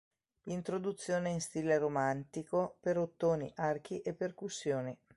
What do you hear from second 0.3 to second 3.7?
Introduzione in stile romantico per ottoni,